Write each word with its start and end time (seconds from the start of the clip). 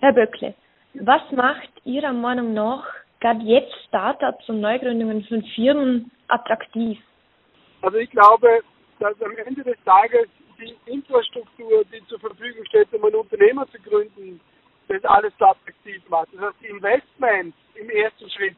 Herr 0.00 0.14
Böckle, 0.14 0.54
was 0.94 1.20
macht 1.30 1.68
Ihrer 1.84 2.14
Meinung 2.14 2.54
nach 2.54 2.86
gerade 3.20 3.40
jetzt 3.40 3.74
Startups 3.86 4.48
und 4.48 4.62
Neugründungen 4.62 5.22
von 5.24 5.42
Firmen 5.54 6.10
attraktiv? 6.28 6.98
Also 7.82 7.98
ich 7.98 8.10
glaube, 8.10 8.60
dass 8.98 9.20
am 9.20 9.36
Ende 9.36 9.62
des 9.62 9.76
Tages 9.84 10.26
die 10.58 10.74
Infrastruktur, 10.86 11.84
die 11.92 12.02
zur 12.06 12.18
Verfügung 12.18 12.64
steht, 12.66 12.90
um 12.94 13.04
ein 13.04 13.14
Unternehmer 13.14 13.66
zu 13.70 13.78
gründen, 13.78 14.40
das 14.88 15.04
alles 15.04 15.34
attraktiv 15.38 16.02
macht. 16.08 16.28
Das 16.32 16.46
heißt, 16.46 16.56
die 16.62 16.68
Investments 16.68 17.56
im 17.74 17.90
ersten 17.90 18.30
Schritt 18.30 18.56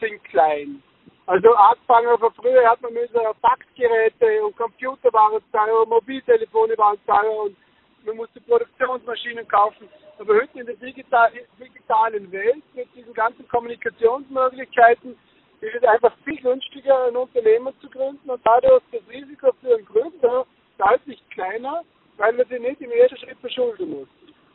sind 0.00 0.22
klein. 0.24 0.82
Also 1.26 1.54
angefangen 1.54 2.18
von 2.18 2.34
früher 2.34 2.68
hat 2.68 2.82
man 2.82 2.92
müssen 2.94 3.14
Faxgeräte 3.40 4.44
und 4.44 4.56
Computer 4.56 5.12
waren 5.12 5.40
teuer, 5.52 5.86
Mobiltelefone 5.86 6.76
waren 6.76 6.98
teuer 7.06 7.44
und 7.44 7.56
man 8.04 8.16
musste 8.16 8.40
Produktionsmaschinen 8.40 9.46
kaufen. 9.48 9.88
Aber 10.18 10.34
heute 10.34 10.60
in 10.60 10.66
der 10.66 10.76
digitalen 10.76 12.32
Welt 12.32 12.62
mit 12.74 12.88
diesen 12.94 13.14
ganzen 13.14 13.46
Kommunikationsmöglichkeiten 13.48 15.16
ist 15.60 15.74
es 15.74 15.82
einfach 15.84 16.12
viel 16.24 16.40
günstiger, 16.40 17.06
ein 17.06 17.16
Unternehmen 17.16 17.74
zu 17.80 17.88
gründen 17.90 18.30
und 18.30 18.40
dadurch 18.44 18.82
das 18.92 19.02
Risiko 19.08 19.52
für 19.60 19.76
einen 19.76 19.84
Gründer 19.84 20.46
deutlich 20.78 21.22
kleiner, 21.30 21.82
weil 22.16 22.32
man 22.32 22.46
sich 22.48 22.60
nicht 22.60 22.80
im 22.80 22.90
ersten 22.92 23.18
Schritt 23.18 23.38
verschulden 23.40 23.90
muss. 23.90 24.08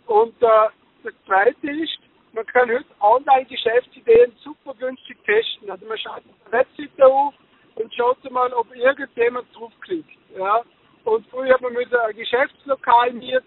Und 0.08 0.42
äh, 0.42 0.70
das 1.04 1.14
Zweite 1.26 1.72
ist, 1.72 2.00
man 2.34 2.46
kann 2.48 2.70
heute 2.70 2.86
Online-Geschäftsideen 3.00 4.34
super 4.44 4.74
günstig 4.76 5.18
testen. 5.26 5.70
Also 5.70 5.86
man 5.86 5.98
schaut 5.98 6.24
eine 6.24 6.52
Webseite 6.52 7.06
auf 7.06 7.34
und 7.76 7.94
schaut 7.94 8.32
mal, 8.32 8.52
ob 8.54 8.76
irgendjemand 8.76 9.48
draufklickt. 9.56 10.18
Ja? 10.38 10.64
Man 11.66 11.74
müssen 11.74 11.96
ein 11.96 12.16
Geschäftslokal 12.16 13.12
mieten 13.14 13.42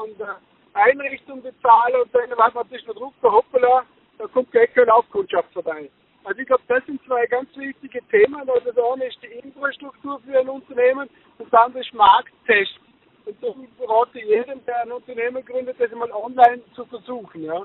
und 0.00 0.22
eine 0.22 0.36
Einrichtung 0.74 1.42
bezahlen 1.42 2.02
und 2.02 2.14
dann 2.14 2.38
weiß 2.38 2.54
man 2.54 2.68
sich 2.68 2.86
noch 2.86 2.94
drauf, 2.94 3.12
hoppala, 3.20 3.84
da 4.16 4.28
kommt 4.28 4.52
gleich 4.52 4.70
eine 4.76 4.86
Laufkundschaft 4.86 5.52
vorbei. 5.52 5.90
Also 6.22 6.40
ich 6.40 6.46
glaube, 6.46 6.62
das 6.68 6.86
sind 6.86 7.04
zwei 7.04 7.26
ganz 7.26 7.48
wichtige 7.56 8.00
Themen. 8.12 8.48
Also 8.48 8.70
das 8.70 8.76
eine 8.78 9.06
ist 9.06 9.18
die 9.20 9.26
Infrastruktur 9.26 10.20
für 10.20 10.38
ein 10.38 10.48
Unternehmen 10.48 11.10
und 11.38 11.52
das 11.52 11.60
andere 11.60 11.82
ist 11.82 11.92
Markttest. 11.94 12.78
Und 13.26 13.42
darum 13.42 13.66
rate 13.88 14.20
ich 14.20 14.26
jedem, 14.26 14.64
der 14.66 14.82
ein 14.82 14.92
Unternehmen 14.92 15.44
gründet, 15.44 15.74
das 15.80 15.90
mal 15.90 16.12
online 16.12 16.62
zu 16.76 16.84
versuchen. 16.84 17.42
Ja. 17.42 17.60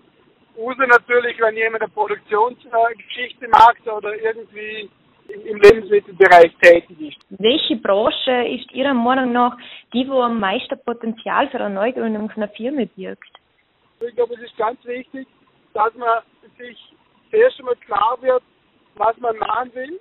Außer 0.57 0.87
natürlich, 0.87 1.39
wenn 1.39 1.55
jemand 1.55 1.83
eine 1.83 1.91
Produktionsgeschichte 1.91 3.47
macht 3.47 3.87
oder 3.87 4.15
irgendwie 4.15 4.89
im 5.29 5.57
Lebensmittelbereich 5.57 6.55
tätig 6.61 6.99
ist. 6.99 7.17
Welche 7.29 7.75
Branche 7.77 8.47
ist 8.47 8.71
Ihrer 8.71 8.93
Meinung 8.93 9.31
nach 9.31 9.57
die, 9.93 10.07
wo 10.07 10.21
am 10.21 10.39
meisten 10.39 10.77
Potenzial 10.83 11.49
für 11.49 11.59
eine 11.59 11.73
Neugründung 11.73 12.29
von 12.29 12.43
einer 12.43 12.51
Firma 12.53 12.83
birgt? 12.95 13.29
Ich 14.01 14.15
glaube, 14.15 14.33
es 14.35 14.41
ist 14.41 14.57
ganz 14.57 14.83
wichtig, 14.85 15.27
dass 15.73 15.93
man 15.95 16.21
sich 16.57 16.77
zuerst 17.29 17.59
einmal 17.59 17.75
klar 17.77 18.17
wird, 18.21 18.43
was 18.95 19.17
man 19.17 19.37
machen 19.37 19.73
will. 19.73 19.99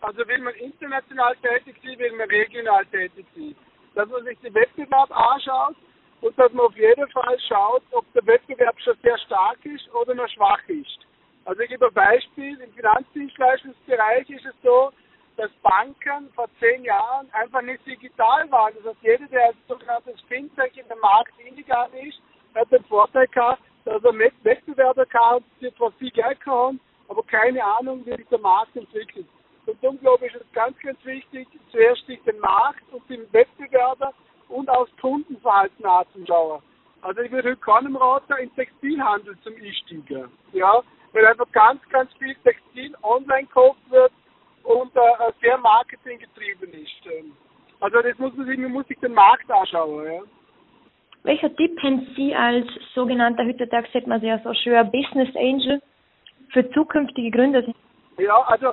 Also 0.00 0.26
will 0.28 0.38
man 0.38 0.54
international 0.54 1.34
tätig 1.36 1.76
sein, 1.82 1.98
will 1.98 2.12
man 2.12 2.28
regional 2.28 2.84
tätig 2.86 3.26
sein. 3.34 3.54
Dass 3.94 4.08
man 4.08 4.24
sich 4.24 4.38
den 4.40 4.54
Wettbewerb 4.54 5.10
anschaut 5.10 5.76
und 6.20 6.38
dass 6.38 6.52
man 6.52 6.66
auf 6.66 6.76
jeden 6.76 7.08
Fall 7.10 7.38
schaut, 7.48 7.82
ob 7.92 8.04
der 8.12 8.26
Wettbewerb 8.26 8.78
schon 8.80 8.96
sehr 9.02 9.18
stark 9.18 9.58
ist 9.64 9.92
oder 9.94 10.14
noch 10.14 10.28
schwach 10.28 10.60
ist. 10.68 11.03
Also 11.44 11.60
ich 11.60 11.68
gebe 11.68 11.86
ein 11.86 11.94
Beispiel, 11.94 12.58
im 12.60 12.72
Finanzdienstleistungsbereich 12.72 14.30
ist 14.30 14.46
es 14.46 14.54
so, 14.62 14.92
dass 15.36 15.50
Banken 15.62 16.32
vor 16.34 16.48
zehn 16.58 16.84
Jahren 16.84 17.28
einfach 17.32 17.60
nicht 17.62 17.84
digital 17.86 18.50
waren. 18.50 18.72
Das 18.76 18.94
heißt, 18.94 19.02
jeder, 19.02 19.26
der 19.26 19.46
als 19.46 19.56
sogenanntes 19.68 20.20
Fintech 20.22 20.76
in 20.76 20.88
der 20.88 20.96
Markt 20.98 21.32
illegal 21.38 21.90
ist, 22.02 22.20
hat 22.54 22.70
den 22.70 22.84
Vorteil 22.84 23.26
gehabt, 23.28 23.62
dass 23.84 24.02
er 24.02 24.12
mit 24.12 24.32
Wettbewerber 24.42 25.04
kann, 25.06 25.44
die 25.60 25.74
zwar 25.74 25.92
viel 25.92 26.10
Geld 26.10 26.38
haben, 26.46 26.80
aber 27.08 27.22
keine 27.24 27.62
Ahnung, 27.62 28.06
wie 28.06 28.16
sich 28.16 28.28
der 28.28 28.38
Markt 28.38 28.74
entwickelt. 28.76 29.26
Und 29.66 29.82
darum 29.82 29.98
glaube 29.98 30.26
ich, 30.26 30.34
ist 30.34 30.42
es 30.42 30.52
ganz, 30.52 30.78
ganz 30.78 31.04
wichtig, 31.04 31.48
zuerst 31.70 32.06
sich 32.06 32.22
den 32.22 32.38
Markt 32.38 32.84
und 32.92 33.08
den 33.10 33.30
Wettbewerber 33.32 34.12
und 34.48 34.68
auch 34.70 34.86
das 34.86 34.96
Kundenverhalten 35.00 35.84
anzuschauen. 35.84 36.62
Also 37.02 37.20
ich 37.20 37.30
würde 37.30 37.56
keinem 37.56 37.96
raten, 37.96 38.32
in 38.40 38.54
Textilhandel 38.54 39.36
zum 39.42 39.54
Einsteigen. 39.56 40.30
Ja, 40.52 40.82
weil 41.14 41.26
einfach 41.26 41.50
ganz, 41.52 41.80
ganz 41.88 42.12
viel 42.14 42.34
Textil 42.44 42.94
online 43.02 43.46
gekauft 43.46 43.80
wird 43.88 44.12
und 44.64 44.94
äh, 44.96 45.32
sehr 45.40 45.56
marketinggetrieben 45.58 46.72
ist. 46.74 47.06
Ähm, 47.06 47.32
also 47.80 48.02
das 48.02 48.18
muss 48.18 48.34
man 48.34 48.46
sich, 48.46 48.58
man 48.58 48.72
muss 48.72 48.86
sich 48.88 48.98
den 48.98 49.14
Markt 49.14 49.50
anschauen. 49.50 50.04
Ja. 50.04 50.20
Welcher 51.22 51.54
Tipp 51.56 51.80
haben 51.82 52.06
Sie 52.16 52.34
als 52.34 52.66
sogenannter, 52.94 53.46
heutzutage 53.46 53.88
sagt 53.92 54.06
man 54.06 54.20
ja 54.22 54.38
so 54.40 54.52
schön, 54.52 54.90
Business 54.90 55.34
Angel 55.36 55.80
für 56.52 56.68
zukünftige 56.72 57.30
Gründer? 57.30 57.62
Ja, 58.18 58.42
also 58.42 58.72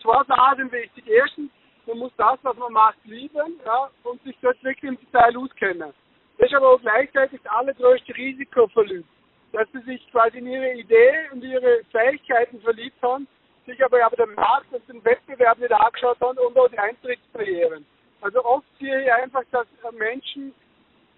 zwei 0.00 0.22
Sachen 0.24 0.70
wichtig. 0.70 1.04
Erstens, 1.08 1.50
man 1.86 1.98
muss 1.98 2.12
das, 2.16 2.38
was 2.42 2.56
man 2.58 2.72
macht, 2.72 2.98
lieben 3.04 3.58
ja, 3.64 3.90
und 4.04 4.22
sich 4.22 4.36
dort 4.42 4.62
wirklich 4.62 4.90
im 4.90 4.98
Detail 4.98 5.36
auskennen. 5.36 5.92
Das 6.38 6.48
ist 6.48 6.54
aber 6.54 6.74
auch 6.74 6.80
gleichzeitig 6.80 7.40
das 7.42 7.52
allergrößte 7.52 8.16
Risiko 8.16 8.68
verliebt, 8.68 9.08
dass 9.52 9.68
sie 9.72 9.80
sich 9.80 10.10
quasi 10.10 10.38
in 10.38 10.46
ihre 10.46 10.72
Idee 10.74 11.28
und 11.32 11.42
ihre 11.42 11.82
Fähigkeiten 11.90 12.60
verliebt 12.60 13.00
haben, 13.02 13.26
sich 13.66 13.84
aber, 13.84 14.04
aber 14.04 14.16
den 14.16 14.34
Markt 14.34 14.72
und 14.72 14.88
den 14.88 15.04
Wettbewerb 15.04 15.58
nicht 15.58 15.72
angeschaut 15.72 16.20
haben 16.20 16.38
und 16.38 16.56
auch 16.56 16.68
die 16.68 16.78
Eintrittsbarrieren. 16.78 17.84
Also 18.20 18.44
oft 18.44 18.66
sehe 18.78 19.02
ich 19.02 19.12
einfach, 19.12 19.42
dass 19.50 19.66
Menschen 19.92 20.54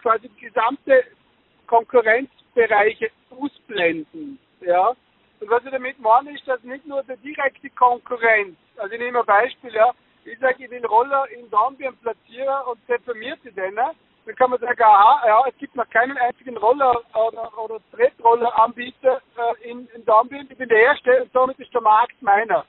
quasi 0.00 0.28
gesamte 0.41 1.04
Konkurrenzbereiche 1.66 3.10
ausblenden. 3.31 4.38
Ja? 4.60 4.88
Und 5.41 5.50
was 5.50 5.65
ich 5.65 5.71
damit 5.71 5.98
meine, 5.98 6.32
ist, 6.32 6.47
dass 6.47 6.62
nicht 6.62 6.87
nur 6.87 7.03
die 7.03 7.16
direkte 7.16 7.71
Konkurrenz, 7.71 8.56
also 8.76 8.94
ich 8.94 9.00
nehme 9.00 9.21
ein 9.21 9.26
Beispiel, 9.26 9.75
ja, 9.75 9.92
ich 10.25 10.38
sage, 10.38 10.65
ich 10.65 10.71
will 10.71 10.84
Roller 10.87 11.28
in 11.31 11.50
Dornbirn 11.50 11.97
platzieren 11.97 12.65
und 12.71 12.78
reformiert 12.88 13.41
die 13.44 13.50
dann, 14.27 14.34
kann 14.37 14.50
man 14.50 14.60
sagen, 14.60 14.83
aha, 14.83 15.27
ja, 15.27 15.43
es 15.49 15.56
gibt 15.59 15.75
noch 15.77 15.88
keinen 15.91 16.16
einzigen 16.16 16.56
Roller 16.56 17.03
oder, 17.15 17.59
oder 17.59 17.81
Trettrolleranbieter 17.93 19.21
äh, 19.37 19.71
in, 19.71 19.88
in 19.94 20.05
Dornbirn, 20.05 20.47
ich 20.50 20.56
bin 20.56 20.69
der 20.69 20.81
Erste 20.81 21.22
und 21.22 21.33
somit 21.33 21.59
ist 21.59 21.72
der 21.75 21.81
Markt 21.81 22.21
meiner. 22.22 22.65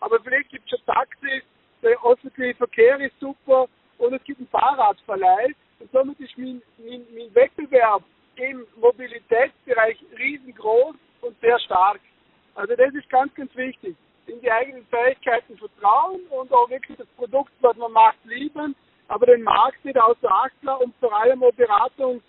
Aber 0.00 0.18
vielleicht 0.20 0.50
gibt 0.50 0.64
es 0.64 0.78
schon 0.78 0.94
Taxis, 0.94 1.42
der 1.82 1.96
öffentliche 2.04 2.54
Verkehr 2.56 2.98
ist 3.00 3.18
super 3.20 3.66
und 3.98 4.14
es 4.14 4.22
gibt 4.24 4.40
einen 4.40 4.48
Fahrradverleih 4.48 5.54
und 5.80 5.90
somit 5.92 6.18
ist 6.20 6.36
mein, 6.36 6.62
mein, 6.78 7.06
mein 7.14 7.34
Wettbewerb 7.34 8.02
im 8.36 8.66
Mobilitätsbereich 8.76 9.98
riesengroß 10.18 10.96
und 11.22 11.40
sehr 11.40 11.58
stark. 11.60 12.00
Also 12.54 12.74
das 12.74 12.94
ist 12.94 13.08
ganz, 13.10 13.34
ganz 13.34 13.54
wichtig. 13.54 13.96
In 14.26 14.40
die 14.40 14.50
eigenen 14.50 14.84
Fähigkeiten 14.86 15.56
vertrauen 15.56 16.20
und 16.30 16.52
auch 16.52 16.68
wirklich 16.68 16.98
das 16.98 17.06
Produkt, 17.16 17.52
was 17.60 17.76
man 17.76 17.92
macht, 17.92 18.18
lieben, 18.24 18.74
aber 19.08 19.26
den 19.26 19.42
Markt 19.42 19.84
nicht 19.84 19.98
außer 19.98 20.30
Acht 20.30 20.55
allem 21.22 21.42
auch 21.42 21.52
Beratung 21.52 22.22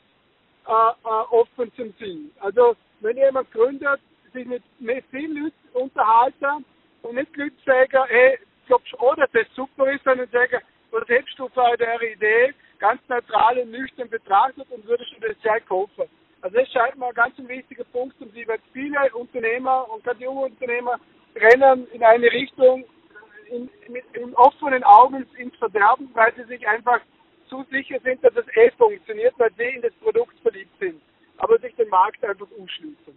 äh, 0.67 0.71
äh, 0.71 1.23
offen 1.31 1.71
zum 1.75 1.95
Ziel. 1.97 2.31
Also 2.39 2.75
wenn 2.99 3.17
jemand 3.17 3.51
gründet, 3.51 3.99
sich 4.33 4.45
mit, 4.45 4.63
vielen 5.11 5.43
Leuten 5.43 5.69
unterhalten 5.73 6.65
und 7.03 7.15
nicht 7.15 7.35
Leute 7.35 7.55
sagen, 7.65 8.03
hey, 8.07 8.37
glaubst 8.67 8.91
du 8.91 8.97
auch, 8.97 9.15
dass 9.15 9.31
das 9.31 9.47
super 9.55 9.91
ist, 9.91 10.03
sondern 10.03 10.29
sagen, 10.29 10.59
was 10.91 11.07
hältst 11.07 11.37
du 11.37 11.47
von 11.49 11.77
der 11.79 12.01
Idee, 12.01 12.53
ganz 12.79 13.01
neutral 13.07 13.57
und 13.59 13.71
nüchtern 13.71 14.09
betrachtet 14.09 14.67
und 14.69 14.85
würdest 14.85 15.11
du 15.15 15.27
das 15.27 15.37
sehr 15.41 15.59
kaufen. 15.61 16.05
Also 16.41 16.57
das 16.57 16.69
scheint 16.71 16.97
mir 16.97 17.07
ein 17.07 17.13
ganz 17.13 17.35
wichtiger 17.37 17.83
Punkt 17.85 18.19
und 18.21 18.33
sie 18.33 18.47
wird 18.47 18.61
viele 18.71 18.97
Unternehmer 19.13 19.89
und 19.89 20.03
gerade 20.03 20.23
junge 20.23 20.41
Unternehmer 20.41 20.99
rennen 21.35 21.87
in 21.91 22.03
eine 22.03 22.31
Richtung 22.31 22.85
in, 23.49 23.69
mit 23.87 24.03
in 24.13 24.35
offenen 24.35 24.83
Augen 24.83 25.25
ins 25.37 25.55
Verderben, 25.55 26.09
weil 26.13 26.33
sie 26.35 26.43
sich 26.43 26.67
einfach 26.67 26.99
zu 27.49 27.63
sicher 27.71 27.99
sind, 28.03 28.23
dass 28.23 28.35
es 28.35 28.45
eh 28.55 28.71
funktioniert, 28.71 29.33
weil 29.37 29.51
sie 29.57 29.75
in 29.75 29.81
das 29.81 29.93
Produkt 29.95 30.37
verliebt 30.39 30.77
sind, 30.79 31.01
aber 31.37 31.57
sich 31.59 31.73
den 31.75 31.89
Markt 31.89 32.23
einfach 32.23 32.49
umschließen. 32.57 33.15